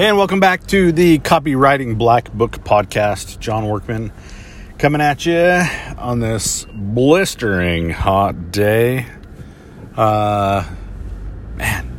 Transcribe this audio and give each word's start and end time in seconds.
And 0.00 0.16
welcome 0.16 0.38
back 0.38 0.64
to 0.68 0.92
the 0.92 1.18
Copywriting 1.18 1.98
Black 1.98 2.32
Book 2.32 2.52
podcast. 2.62 3.40
John 3.40 3.66
Workman 3.66 4.12
coming 4.78 5.00
at 5.00 5.26
you 5.26 5.60
on 5.98 6.20
this 6.20 6.66
blistering 6.72 7.90
hot 7.90 8.52
day. 8.52 9.06
Uh, 9.96 10.64
man, 11.56 11.98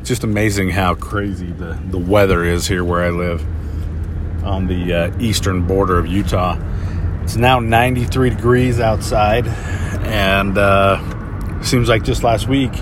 it's 0.00 0.08
just 0.08 0.24
amazing 0.24 0.70
how 0.70 0.96
crazy 0.96 1.52
the, 1.52 1.80
the 1.90 1.96
weather 1.96 2.42
is 2.42 2.66
here 2.66 2.82
where 2.82 3.04
I 3.04 3.10
live 3.10 3.46
on 4.44 4.66
the 4.66 4.92
uh, 4.92 5.18
eastern 5.20 5.64
border 5.64 5.96
of 5.96 6.08
Utah. 6.08 6.58
It's 7.22 7.36
now 7.36 7.60
93 7.60 8.30
degrees 8.30 8.80
outside, 8.80 9.46
and 9.46 10.58
uh, 10.58 11.62
seems 11.62 11.88
like 11.88 12.02
just 12.02 12.24
last 12.24 12.48
week 12.48 12.72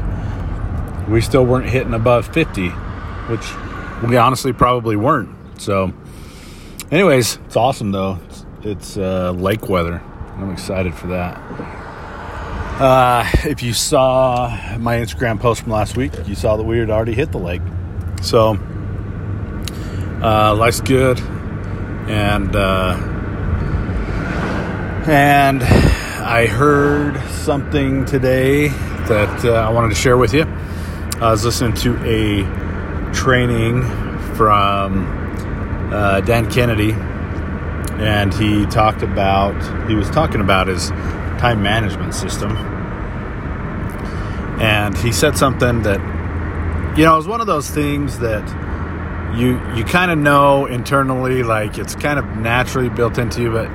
we 1.11 1.20
still 1.20 1.45
weren't 1.45 1.68
hitting 1.68 1.93
above 1.93 2.27
50, 2.29 2.70
which 3.29 3.45
we 4.02 4.16
honestly 4.16 4.52
probably 4.52 4.96
weren't. 4.96 5.30
So, 5.61 5.93
anyways, 6.90 7.36
it's 7.46 7.57
awesome 7.57 7.93
though. 7.93 8.18
It's, 8.26 8.46
it's 8.62 8.96
uh, 8.96 9.32
lake 9.32 9.68
weather. 9.68 10.02
I'm 10.36 10.50
excited 10.50 10.94
for 10.94 11.08
that. 11.08 11.36
Uh, 12.80 13.26
if 13.44 13.62
you 13.62 13.72
saw 13.72 14.76
my 14.79 14.96
Instagram 14.96 15.40
post 15.40 15.62
from 15.62 15.72
last 15.72 15.96
week, 15.96 16.12
you 16.26 16.35
saw 16.35 16.57
that 16.57 16.64
we 16.64 16.79
had 16.79 16.90
already 16.90 17.14
hit 17.14 17.32
the 17.32 17.38
lake. 17.38 17.62
So, 18.21 18.58
uh, 20.22 20.54
life's 20.54 20.82
good, 20.82 21.18
and 21.21 22.54
uh, 22.54 22.96
and 25.07 25.63
I 25.63 26.46
heard 26.46 27.18
something 27.30 28.04
today 28.04 28.68
that 28.68 29.44
uh, 29.44 29.52
I 29.52 29.71
wanted 29.71 29.88
to 29.90 29.94
share 29.94 30.18
with 30.18 30.35
you. 30.35 30.43
I 30.43 31.30
was 31.30 31.44
listening 31.46 31.72
to 31.74 31.96
a 32.05 32.66
training 33.27 33.83
from 34.36 35.05
uh, 35.92 36.20
Dan 36.20 36.48
Kennedy, 36.48 36.92
and 37.98 38.32
he 38.32 38.64
talked 38.66 39.02
about 39.02 39.56
he 39.88 39.96
was 39.96 40.08
talking 40.10 40.41
about 40.41 40.69
his 40.69 40.91
time 41.41 41.60
management 41.60 42.14
system, 42.14 42.56
and 44.60 44.97
he 44.98 45.10
said 45.10 45.36
something 45.36 45.82
that 45.82 45.98
you 46.97 47.04
know 47.04 47.14
it 47.14 47.16
was 47.16 47.27
one 47.27 47.41
of 47.41 47.48
those 47.48 47.69
things 47.69 48.20
that 48.20 48.47
you 49.36 49.60
you 49.74 49.82
kind 49.82 50.12
of 50.12 50.19
know 50.19 50.66
internally, 50.66 51.42
like 51.42 51.78
it's 51.78 51.97
kind 51.97 52.20
of 52.20 52.36
naturally 52.36 52.91
built 52.91 53.19
into 53.19 53.42
you, 53.42 53.50
but 53.50 53.69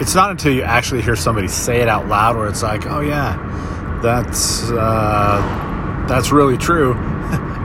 it's 0.00 0.14
not 0.14 0.30
until 0.30 0.54
you 0.54 0.62
actually 0.62 1.02
hear 1.02 1.16
somebody 1.16 1.48
say 1.48 1.82
it 1.82 1.88
out 1.88 2.08
loud 2.08 2.34
where 2.34 2.48
it's 2.48 2.62
like, 2.62 2.86
oh 2.86 3.00
yeah, 3.00 4.00
that's 4.02 4.70
uh, 4.70 6.06
that's 6.08 6.32
really 6.32 6.56
true 6.56 6.94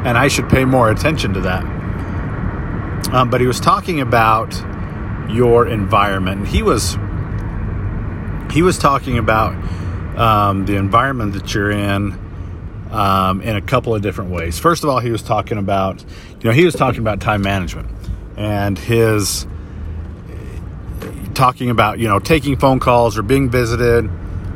and 0.05 0.17
I 0.17 0.27
should 0.27 0.49
pay 0.49 0.65
more 0.65 0.89
attention 0.89 1.33
to 1.33 1.41
that. 1.41 1.63
Um, 3.13 3.29
but 3.29 3.41
he 3.41 3.47
was 3.47 3.59
talking 3.59 3.99
about 4.01 4.53
your 5.29 5.67
environment. 5.67 6.47
He 6.47 6.63
was 6.63 6.97
he 8.51 8.61
was 8.61 8.77
talking 8.77 9.17
about 9.17 9.53
um, 10.17 10.65
the 10.65 10.75
environment 10.75 11.33
that 11.33 11.53
you're 11.53 11.71
in 11.71 12.17
um, 12.91 13.41
in 13.41 13.55
a 13.55 13.61
couple 13.61 13.95
of 13.95 14.01
different 14.01 14.31
ways. 14.31 14.59
First 14.59 14.83
of 14.83 14.89
all, 14.89 14.99
he 14.99 15.11
was 15.11 15.23
talking 15.23 15.57
about 15.57 16.03
you 16.39 16.49
know 16.49 16.51
he 16.51 16.65
was 16.65 16.75
talking 16.75 16.99
about 16.99 17.21
time 17.21 17.41
management 17.41 17.89
and 18.37 18.77
his 18.77 19.45
talking 21.33 21.69
about 21.69 21.99
you 21.99 22.07
know 22.07 22.19
taking 22.19 22.57
phone 22.57 22.79
calls 22.79 23.17
or 23.17 23.23
being 23.23 23.49
visited, 23.49 24.09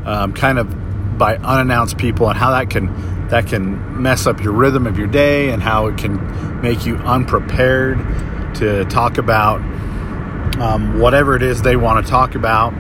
um, 0.06 0.34
kind 0.34 0.60
of 0.60 1.18
by 1.18 1.38
unannounced 1.38 1.98
people 1.98 2.30
and 2.30 2.38
how 2.38 2.52
that 2.52 2.70
can 2.70 2.90
that 3.30 3.48
can 3.48 4.02
mess 4.02 4.28
up 4.28 4.42
your 4.42 4.54
rhythm 4.54 4.86
of 4.86 4.98
your 4.98 5.08
day 5.08 5.50
and 5.50 5.62
how 5.62 5.88
it 5.88 5.98
can 5.98 6.62
make 6.62 6.86
you 6.86 6.96
unprepared 6.98 7.98
to 8.56 8.86
talk 8.86 9.18
about 9.18 9.60
um, 10.60 11.00
whatever 11.00 11.36
it 11.36 11.42
is 11.42 11.62
they 11.62 11.76
want 11.76 12.06
to 12.06 12.10
talk 12.10 12.36
about. 12.36 12.74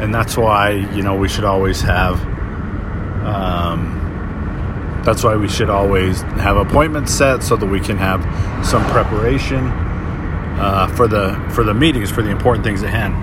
And 0.00 0.14
that's 0.14 0.36
why, 0.36 0.70
you 0.70 1.02
know, 1.02 1.16
we 1.16 1.28
should 1.28 1.44
always 1.44 1.80
have, 1.82 2.20
um, 3.26 5.02
that's 5.04 5.24
why 5.24 5.36
we 5.36 5.48
should 5.48 5.70
always 5.70 6.22
have 6.22 6.56
appointments 6.56 7.12
set 7.12 7.42
so 7.42 7.56
that 7.56 7.66
we 7.66 7.80
can 7.80 7.96
have 7.96 8.22
some 8.64 8.84
preparation 8.86 9.66
uh, 10.58 10.88
for 10.88 11.06
the 11.06 11.34
for 11.54 11.62
the 11.62 11.74
meetings 11.74 12.10
for 12.10 12.22
the 12.22 12.30
important 12.30 12.64
things 12.64 12.82
at 12.82 12.90
hand. 12.90 13.14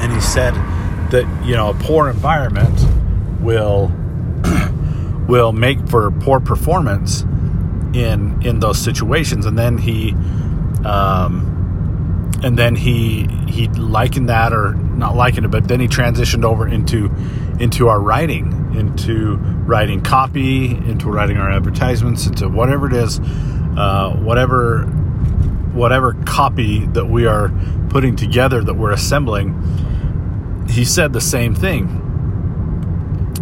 And 0.00 0.12
he 0.12 0.20
said 0.20 0.54
that 1.10 1.26
you 1.44 1.54
know 1.54 1.70
a 1.70 1.74
poor 1.74 2.08
environment 2.10 2.78
will 3.40 3.92
will 5.28 5.52
make 5.52 5.86
for 5.88 6.10
poor 6.10 6.40
performance 6.40 7.22
in 7.92 8.42
in 8.42 8.58
those 8.58 8.78
situations. 8.78 9.46
And 9.46 9.56
then 9.56 9.78
he 9.78 10.12
um, 10.84 12.32
and 12.42 12.58
then 12.58 12.74
he 12.74 13.28
he 13.46 13.68
likened 13.68 14.28
that 14.28 14.52
or 14.52 14.74
not 14.74 15.14
likened 15.14 15.46
it 15.46 15.48
but 15.50 15.68
then 15.68 15.78
he 15.80 15.86
transitioned 15.86 16.44
over 16.44 16.66
into 16.66 17.06
into 17.60 17.88
our 17.88 18.00
writing 18.00 18.74
into 18.76 19.36
writing 19.36 20.00
copy 20.00 20.70
into 20.70 21.08
writing 21.08 21.36
our 21.36 21.50
advertisements 21.50 22.26
into 22.26 22.48
whatever 22.48 22.86
it 22.88 22.92
is 22.92 23.20
uh, 23.76 24.10
whatever 24.20 24.82
whatever 25.72 26.14
copy 26.24 26.86
that 26.86 27.06
we 27.06 27.26
are 27.26 27.52
putting 27.90 28.16
together 28.16 28.62
that 28.62 28.74
we're 28.74 28.92
assembling 28.92 29.54
he 30.68 30.84
said 30.84 31.12
the 31.12 31.20
same 31.20 31.54
thing. 31.54 32.04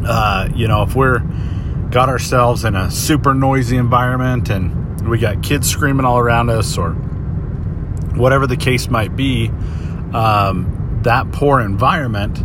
Uh, 0.06 0.48
you 0.54 0.68
know 0.68 0.82
if 0.82 0.94
we're 0.94 1.20
got 1.96 2.10
ourselves 2.10 2.66
in 2.66 2.76
a 2.76 2.90
super 2.90 3.32
noisy 3.32 3.78
environment 3.78 4.50
and 4.50 5.08
we 5.08 5.18
got 5.18 5.42
kids 5.42 5.66
screaming 5.66 6.04
all 6.04 6.18
around 6.18 6.50
us 6.50 6.76
or 6.76 6.90
whatever 8.16 8.46
the 8.46 8.58
case 8.58 8.90
might 8.90 9.16
be, 9.16 9.48
um, 10.12 11.00
that 11.04 11.32
poor 11.32 11.58
environment 11.58 12.36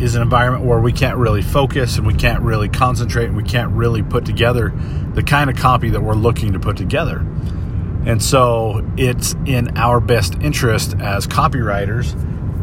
is 0.00 0.14
an 0.14 0.22
environment 0.22 0.64
where 0.64 0.78
we 0.78 0.92
can't 0.92 1.16
really 1.16 1.42
focus 1.42 1.98
and 1.98 2.06
we 2.06 2.14
can't 2.14 2.40
really 2.40 2.68
concentrate 2.68 3.24
and 3.24 3.36
we 3.36 3.42
can't 3.42 3.72
really 3.72 4.04
put 4.04 4.24
together 4.24 4.72
the 5.14 5.24
kind 5.24 5.50
of 5.50 5.56
copy 5.56 5.90
that 5.90 6.00
we're 6.00 6.14
looking 6.14 6.52
to 6.52 6.60
put 6.60 6.76
together. 6.76 7.18
And 8.06 8.22
so 8.22 8.88
it's 8.96 9.34
in 9.44 9.76
our 9.76 9.98
best 9.98 10.36
interest 10.36 10.94
as 11.00 11.26
copywriters 11.26 12.12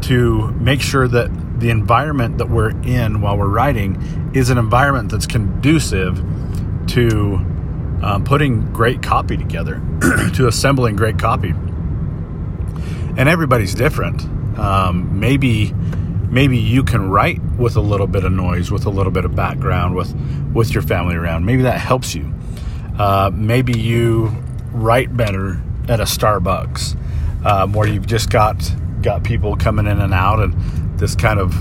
to 0.03 0.49
make 0.53 0.81
sure 0.81 1.09
that 1.09 1.29
the 1.63 1.69
environment 1.69 2.39
that 2.39 2.49
we're 2.49 2.71
in 2.81 3.21
while 3.21 3.37
we're 3.37 3.47
writing 3.47 4.31
is 4.35 4.49
an 4.49 4.57
environment 4.57 5.09
that's 5.09 5.25
conducive 5.25 6.17
to 6.87 7.35
um, 8.03 8.25
putting 8.25 8.69
great 8.73 9.01
copy 9.01 9.37
together, 9.37 9.75
to 10.35 10.47
assembling 10.47 10.97
great 10.97 11.17
copy. 11.17 11.51
And 13.15 13.29
everybody's 13.29 13.73
different. 13.73 14.21
Um, 14.59 15.21
maybe 15.21 15.71
maybe 15.71 16.57
you 16.57 16.83
can 16.83 17.09
write 17.09 17.41
with 17.57 17.77
a 17.77 17.81
little 17.81 18.07
bit 18.07 18.25
of 18.25 18.33
noise, 18.33 18.69
with 18.69 18.85
a 18.85 18.89
little 18.89 19.11
bit 19.11 19.23
of 19.23 19.33
background, 19.33 19.95
with 19.95 20.13
with 20.53 20.73
your 20.73 20.83
family 20.83 21.15
around. 21.15 21.45
Maybe 21.45 21.61
that 21.61 21.79
helps 21.79 22.13
you. 22.13 22.33
Uh, 22.99 23.31
maybe 23.33 23.79
you 23.79 24.35
write 24.73 25.15
better 25.15 25.61
at 25.87 26.01
a 26.01 26.03
Starbucks, 26.03 26.97
um, 27.45 27.71
where 27.71 27.87
you've 27.87 28.07
just 28.07 28.29
got 28.29 28.69
got 29.01 29.23
people 29.23 29.55
coming 29.55 29.87
in 29.87 30.01
and 30.01 30.13
out, 30.13 30.39
and 30.39 30.53
this 31.03 31.15
kind 31.17 31.37
of 31.37 31.53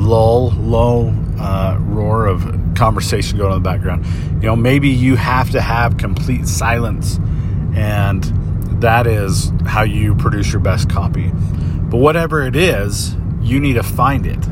lull, 0.00 0.50
low 0.52 1.08
uh, 1.36 1.76
roar 1.80 2.26
of 2.26 2.44
conversation 2.76 3.36
going 3.38 3.50
on 3.50 3.56
in 3.56 3.62
the 3.62 3.68
background. 3.68 4.06
You 4.36 4.46
know, 4.50 4.54
maybe 4.54 4.88
you 4.88 5.16
have 5.16 5.50
to 5.50 5.60
have 5.60 5.96
complete 5.96 6.46
silence, 6.46 7.18
and 7.74 8.22
that 8.80 9.08
is 9.08 9.50
how 9.66 9.82
you 9.82 10.14
produce 10.14 10.52
your 10.52 10.60
best 10.60 10.88
copy. 10.88 11.32
But 11.32 11.96
whatever 11.96 12.44
it 12.44 12.54
is, 12.54 13.16
you 13.42 13.58
need 13.58 13.74
to 13.74 13.82
find 13.82 14.26
it. 14.26 14.46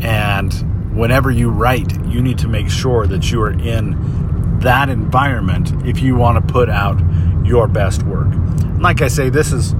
And 0.00 0.96
whenever 0.96 1.32
you 1.32 1.50
write, 1.50 1.92
you 2.06 2.22
need 2.22 2.38
to 2.38 2.48
make 2.48 2.70
sure 2.70 3.08
that 3.08 3.32
you 3.32 3.42
are 3.42 3.50
in 3.50 4.60
that 4.60 4.88
environment 4.88 5.72
if 5.84 6.00
you 6.00 6.14
want 6.14 6.46
to 6.46 6.52
put 6.52 6.70
out 6.70 7.00
your 7.44 7.66
best 7.66 8.04
work. 8.04 8.32
like 8.78 9.02
I 9.02 9.08
say, 9.08 9.28
this 9.28 9.50
is 9.50 9.74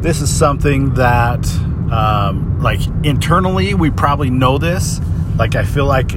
this 0.00 0.22
is 0.22 0.34
something 0.34 0.94
that 0.94 1.44
um, 1.90 2.60
like 2.60 2.80
internally 3.04 3.74
we 3.74 3.90
probably 3.90 4.30
know 4.30 4.58
this. 4.58 5.00
Like 5.36 5.54
i 5.54 5.64
feel 5.64 5.84
like 5.84 6.12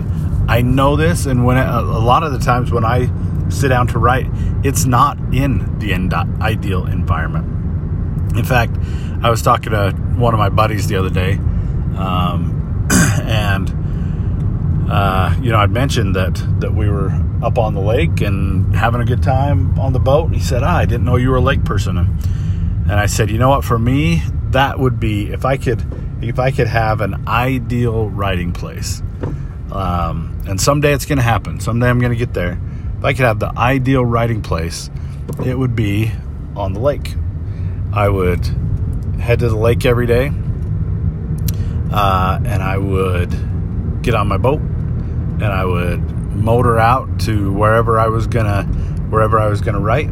i 0.48 0.62
know 0.62 0.96
this 0.96 1.26
and 1.26 1.46
when 1.46 1.58
a 1.58 1.82
lot 1.82 2.24
of 2.24 2.32
the 2.32 2.40
times 2.40 2.72
when 2.72 2.86
i 2.86 3.10
sit 3.50 3.68
down 3.68 3.88
to 3.88 4.00
write 4.00 4.28
it's 4.64 4.86
not 4.86 5.18
in 5.34 5.78
the 5.80 5.94
ideal 6.42 6.86
environment. 6.86 8.38
In 8.38 8.46
fact 8.46 8.78
i 9.22 9.30
was 9.30 9.42
talking 9.42 9.72
to 9.72 9.92
one 10.16 10.34
of 10.34 10.38
my 10.38 10.50
buddies 10.50 10.88
the 10.88 10.96
other 10.96 11.10
day 11.10 11.34
um, 11.98 12.88
and 13.24 13.70
uh, 14.90 15.36
you 15.42 15.52
know 15.52 15.58
i'd 15.58 15.72
mentioned 15.72 16.16
that 16.16 16.36
that 16.62 16.74
we 16.74 16.90
were 16.90 17.12
up 17.44 17.58
on 17.58 17.74
the 17.74 17.82
lake 17.82 18.22
and 18.22 18.74
having 18.76 19.02
a 19.02 19.06
good 19.06 19.22
time 19.22 19.78
on 19.80 19.92
the 19.94 20.00
boat 20.00 20.28
and 20.28 20.36
he 20.36 20.42
said 20.42 20.64
ah, 20.64 20.78
i 20.78 20.86
didn't 20.86 21.04
know 21.04 21.18
you 21.18 21.30
were 21.30 21.38
a 21.38 21.42
lake 21.42 21.64
person. 21.66 21.98
And 21.98 22.94
i 22.94 23.06
said 23.06 23.30
you 23.30 23.38
know 23.38 23.50
what? 23.50 23.66
For 23.66 23.78
me 23.78 24.24
that 24.52 24.80
would 24.80 25.00
be 25.00 25.32
if 25.32 25.46
I 25.46 25.58
could 25.58 25.84
if 26.22 26.40
I 26.40 26.52
could 26.52 26.68
have 26.68 27.02
an 27.02 27.28
ideal 27.28 28.10
writing 28.10 28.52
place. 28.52 29.02
Um, 29.72 30.42
and 30.48 30.60
someday 30.60 30.94
it's 30.94 31.06
going 31.06 31.18
to 31.18 31.24
happen. 31.24 31.60
Someday 31.60 31.90
I'm 31.90 32.00
going 32.00 32.12
to 32.12 32.18
get 32.18 32.34
there. 32.34 32.60
If 32.98 33.06
I 33.06 33.14
could 33.14 33.26
have 33.26 33.40
the 33.40 33.58
ideal 33.58 34.04
writing 34.04 34.42
place, 34.42 34.90
it 35.46 35.58
would 35.58 35.76
be 35.76 36.12
on 36.56 36.74
the 36.74 36.80
lake. 36.80 37.14
I 37.94 38.10
would 38.10 38.46
head 39.20 39.40
to 39.40 39.50
the 39.50 39.56
lake 39.56 39.86
every 39.86 40.06
day, 40.06 40.32
uh, 41.92 42.40
and 42.44 42.62
I 42.62 42.78
would 42.78 44.02
get 44.02 44.16
on 44.16 44.28
my 44.28 44.38
boat, 44.38 44.60
and 44.60 45.46
I 45.46 45.66
would 45.66 46.02
motor 46.36 46.80
out 46.80 47.20
to 47.22 47.52
wherever 47.54 48.00
I 48.00 48.08
was 48.08 48.28
gonna 48.28 48.64
wherever 49.10 49.40
I 49.40 49.48
was 49.48 49.62
gonna 49.62 49.80
write, 49.80 50.10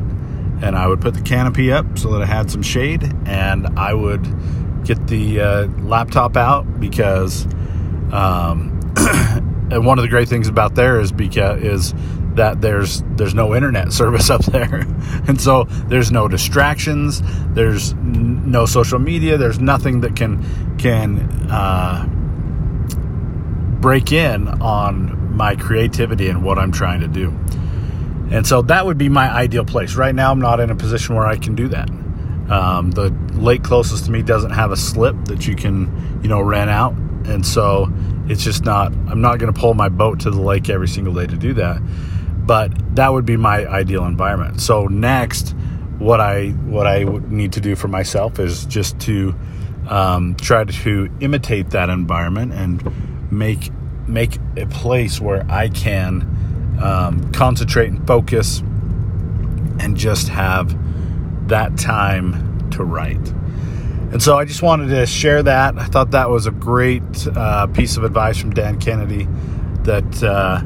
and 0.62 0.76
I 0.76 0.88
would 0.88 1.02
put 1.02 1.14
the 1.14 1.22
canopy 1.22 1.72
up 1.72 1.98
so 1.98 2.12
that 2.14 2.22
I 2.22 2.26
had 2.26 2.50
some 2.52 2.62
shade, 2.62 3.04
and 3.26 3.68
I 3.80 3.94
would 3.94 4.24
get 4.84 5.08
the 5.08 5.42
uh, 5.42 5.68
laptop 5.82 6.38
out 6.38 6.80
because 6.80 7.46
um, 8.12 8.80
and 9.72 9.86
one 9.86 9.98
of 9.98 10.04
the 10.04 10.10
great 10.10 10.30
things 10.30 10.48
about 10.48 10.76
there 10.76 11.00
is 11.00 11.12
because 11.12 11.62
is 11.62 11.94
that 12.36 12.62
there's 12.62 13.04
there's 13.16 13.34
no 13.34 13.56
internet 13.56 13.92
service 14.02 14.30
up 14.30 14.44
there. 14.46 14.86
And 15.28 15.42
so 15.42 15.64
there's 15.88 16.12
no 16.12 16.28
distractions 16.28 17.22
there's 17.54 17.94
n- 17.94 18.52
no 18.52 18.66
social 18.66 19.00
media 19.00 19.38
there's 19.38 19.60
nothing 19.60 20.02
that 20.02 20.16
can 20.16 20.78
can 20.78 21.20
uh, 21.50 22.06
break 23.82 24.12
in 24.12 24.48
on 24.62 25.36
my 25.36 25.56
creativity 25.56 26.30
and 26.30 26.44
what 26.44 26.58
i'm 26.60 26.72
trying 26.72 27.00
to 27.00 27.08
do 27.08 27.32
and 28.32 28.46
so 28.46 28.62
that 28.64 28.86
would 28.86 28.98
be 28.98 29.10
my 29.10 29.30
ideal 29.32 29.66
place. 29.66 29.96
Right 29.96 30.14
now 30.14 30.32
i'm 30.32 30.40
not 30.40 30.60
in 30.60 30.70
a 30.70 30.76
position 30.76 31.16
where 31.16 31.28
i 31.28 31.38
can 31.38 31.56
do 31.56 31.68
that. 31.70 31.90
Um, 32.50 32.92
the 32.92 33.10
lake 33.34 33.64
closest 33.64 34.06
to 34.06 34.12
me 34.12 34.22
doesn't 34.22 34.52
have 34.52 34.72
a 34.72 34.78
slip 34.78 35.16
that 35.26 35.48
you 35.48 35.56
can 35.56 36.20
you 36.22 36.30
know 36.30 36.42
rent 36.42 36.70
out. 36.70 36.94
And 37.26 37.46
so 37.46 37.92
it's 38.28 38.44
just 38.44 38.64
not 38.64 38.92
i'm 39.10 39.22
not 39.22 39.40
going 39.40 39.54
to 39.54 39.60
pull 39.60 39.74
my 39.74 39.90
boat 39.90 40.22
to 40.22 40.32
the 40.32 40.42
lake 40.42 40.70
every 40.70 40.88
single 40.88 41.14
day 41.14 41.28
to 41.28 41.38
do 41.38 41.54
that. 41.56 41.82
But 42.46 42.96
that 42.96 43.12
would 43.12 43.26
be 43.26 43.36
my 43.36 43.68
ideal 43.68 44.06
environment. 44.06 44.62
So 44.62 44.88
next 44.88 45.56
what 46.00 46.22
i 46.22 46.50
what 46.50 46.86
i 46.86 47.04
need 47.04 47.54
to 47.54 47.62
do 47.62 47.76
for 47.76 47.88
myself 47.88 48.40
is 48.40 48.66
just 48.66 49.00
to 49.00 49.36
um, 49.90 50.36
try 50.36 50.64
to 50.64 51.10
imitate 51.22 51.72
that 51.72 51.90
environment 51.90 52.54
and 52.54 53.32
make 53.32 53.72
make 54.08 54.38
a 54.56 54.66
place 54.68 55.20
where 55.20 55.46
i 55.50 55.70
can 55.70 56.37
um, 56.82 57.32
concentrate 57.32 57.90
and 57.90 58.06
focus 58.08 58.60
and 59.80 59.96
just 59.96 60.30
have 60.30 60.76
that 61.48 61.78
time 61.78 62.70
to 62.72 62.84
write 62.84 63.34
and 64.12 64.24
so 64.24 64.38
I 64.38 64.46
just 64.46 64.62
wanted 64.62 64.88
to 64.88 65.06
share 65.06 65.44
that. 65.44 65.78
I 65.78 65.84
thought 65.84 66.12
that 66.12 66.30
was 66.30 66.48
a 66.48 66.52
great 66.52 67.04
uh, 67.28 67.68
piece 67.68 67.98
of 67.98 68.06
advice 68.06 68.38
from 68.40 68.52
Dan 68.52 68.80
Kennedy 68.80 69.28
that, 69.84 70.24
uh, 70.24 70.62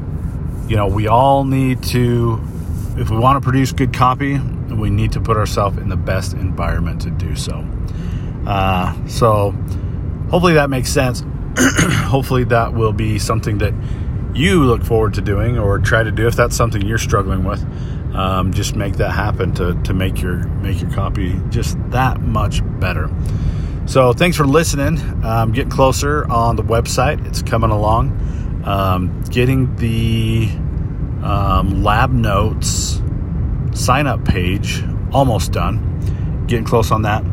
you 0.68 0.76
know, 0.76 0.86
we 0.86 1.08
all 1.08 1.42
need 1.44 1.82
to, 1.84 2.40
if 2.96 3.10
we 3.10 3.16
want 3.18 3.42
to 3.42 3.44
produce 3.44 3.72
good 3.72 3.92
copy, 3.92 4.38
we 4.38 4.90
need 4.90 5.12
to 5.12 5.20
put 5.20 5.36
ourselves 5.36 5.76
in 5.78 5.88
the 5.88 5.96
best 5.96 6.34
environment 6.34 7.02
to 7.02 7.10
do 7.10 7.34
so. 7.34 7.66
Uh, 8.46 8.94
so 9.08 9.50
hopefully 10.30 10.54
that 10.54 10.70
makes 10.70 10.90
sense. 10.92 11.24
hopefully 11.58 12.44
that 12.44 12.72
will 12.72 12.92
be 12.92 13.18
something 13.18 13.58
that 13.58 13.74
you 14.34 14.64
look 14.64 14.82
forward 14.82 15.14
to 15.14 15.20
doing 15.20 15.58
or 15.58 15.78
try 15.78 16.02
to 16.02 16.10
do 16.10 16.26
if 16.26 16.36
that's 16.36 16.56
something 16.56 16.86
you're 16.86 16.98
struggling 16.98 17.44
with 17.44 17.62
um, 18.14 18.52
just 18.52 18.76
make 18.76 18.96
that 18.96 19.10
happen 19.10 19.54
to, 19.54 19.74
to 19.82 19.94
make 19.94 20.20
your 20.20 20.46
make 20.46 20.80
your 20.80 20.90
copy 20.90 21.40
just 21.48 21.78
that 21.90 22.20
much 22.20 22.60
better. 22.78 23.10
So 23.86 24.12
thanks 24.12 24.36
for 24.36 24.46
listening. 24.46 24.98
Um, 25.24 25.52
getting 25.52 25.70
closer 25.70 26.30
on 26.30 26.56
the 26.56 26.62
website. 26.62 27.26
It's 27.26 27.42
coming 27.42 27.70
along. 27.70 28.62
Um, 28.64 29.22
getting 29.24 29.74
the 29.76 30.48
um, 31.24 31.82
lab 31.82 32.12
notes 32.12 33.00
sign 33.72 34.06
up 34.06 34.24
page 34.24 34.84
almost 35.12 35.52
done. 35.52 36.44
Getting 36.46 36.64
close 36.64 36.90
on 36.90 37.02
that. 37.02 37.24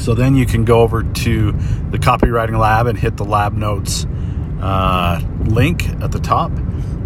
So 0.00 0.14
then 0.14 0.34
you 0.34 0.44
can 0.44 0.64
go 0.64 0.80
over 0.80 1.02
to 1.02 1.52
the 1.52 1.98
copywriting 1.98 2.58
lab 2.58 2.86
and 2.86 2.98
hit 2.98 3.16
the 3.16 3.24
lab 3.24 3.52
notes 3.54 4.06
uh, 4.60 5.20
link 5.44 5.88
at 6.00 6.12
the 6.12 6.20
top 6.20 6.50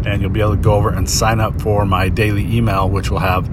and 0.04 0.22
you'll 0.22 0.30
be 0.30 0.40
able 0.40 0.56
to 0.56 0.62
go 0.62 0.74
over 0.74 0.90
and 0.90 1.08
sign 1.08 1.40
up 1.40 1.60
for 1.60 1.84
my 1.84 2.08
daily 2.08 2.44
email, 2.56 2.88
which 2.88 3.10
will 3.10 3.18
have 3.18 3.48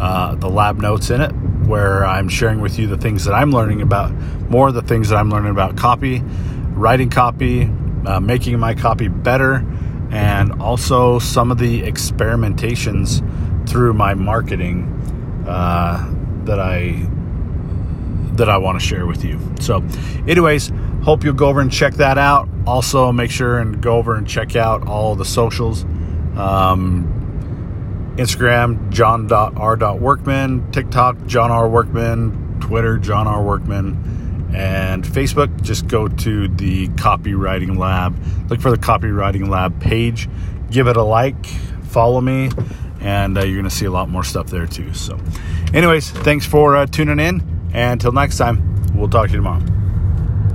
uh, 0.00 0.34
the 0.34 0.48
lab 0.48 0.78
notes 0.78 1.10
in 1.10 1.20
it, 1.20 1.30
where 1.66 2.04
I'm 2.04 2.28
sharing 2.28 2.60
with 2.60 2.78
you 2.78 2.86
the 2.86 2.96
things 2.96 3.24
that 3.26 3.34
I'm 3.34 3.52
learning 3.52 3.82
about, 3.82 4.12
more 4.50 4.68
of 4.68 4.74
the 4.74 4.82
things 4.82 5.10
that 5.10 5.16
I'm 5.16 5.30
learning 5.30 5.50
about 5.50 5.76
copy, 5.76 6.22
writing 6.72 7.10
copy, 7.10 7.70
uh, 8.06 8.18
making 8.20 8.58
my 8.58 8.74
copy 8.74 9.08
better, 9.08 9.64
and 10.10 10.60
also 10.60 11.18
some 11.18 11.50
of 11.50 11.58
the 11.58 11.82
experimentations 11.82 13.20
through 13.68 13.92
my 13.92 14.14
marketing 14.14 14.84
uh, 15.46 16.12
that 16.44 16.58
I 16.58 17.06
that 18.32 18.48
I 18.48 18.56
want 18.56 18.80
to 18.80 18.86
share 18.86 19.06
with 19.06 19.22
you. 19.22 19.38
So, 19.60 19.84
anyways, 20.26 20.72
hope 21.02 21.24
you'll 21.24 21.34
go 21.34 21.48
over 21.48 21.60
and 21.60 21.72
check 21.72 21.94
that 21.94 22.18
out. 22.18 22.48
Also, 22.66 23.12
make 23.12 23.30
sure 23.30 23.58
and 23.58 23.80
go 23.82 23.96
over 23.96 24.16
and 24.16 24.28
check 24.28 24.56
out 24.56 24.86
all 24.86 25.16
the 25.16 25.24
socials. 25.24 25.84
Um, 26.36 28.14
Instagram, 28.16 28.90
john.r.workman, 28.90 30.72
TikTok, 30.72 31.26
John 31.26 31.50
R. 31.50 31.68
Workman, 31.68 32.60
Twitter, 32.60 32.98
John 32.98 33.26
R. 33.26 33.42
Workman, 33.42 34.50
and 34.54 35.04
Facebook, 35.04 35.62
just 35.62 35.86
go 35.86 36.08
to 36.08 36.48
the 36.48 36.88
Copywriting 36.88 37.78
Lab. 37.78 38.18
Look 38.50 38.60
for 38.60 38.70
the 38.70 38.76
Copywriting 38.76 39.48
Lab 39.48 39.80
page. 39.80 40.28
Give 40.70 40.86
it 40.86 40.96
a 40.96 41.02
like, 41.02 41.46
follow 41.84 42.20
me, 42.20 42.50
and 43.00 43.38
uh, 43.38 43.44
you're 43.44 43.56
going 43.56 43.64
to 43.64 43.74
see 43.74 43.86
a 43.86 43.90
lot 43.90 44.08
more 44.08 44.24
stuff 44.24 44.48
there 44.48 44.66
too. 44.66 44.92
So, 44.92 45.18
anyways, 45.72 46.10
thanks 46.10 46.46
for 46.46 46.76
uh, 46.76 46.86
tuning 46.86 47.20
in. 47.20 47.40
And 47.72 47.92
until 47.92 48.12
next 48.12 48.36
time, 48.36 48.92
we'll 48.94 49.08
talk 49.08 49.28
to 49.28 49.32
you 49.32 49.38
tomorrow. 49.38 49.79